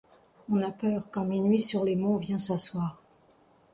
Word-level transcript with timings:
On 0.49 0.63
a 0.63 0.71
peur 0.71 1.03
quand 1.11 1.25
minuit 1.25 1.61
sur 1.61 1.85
les 1.85 1.95
monts 1.95 2.17
vient 2.17 2.39
s’asseoir. 2.39 3.03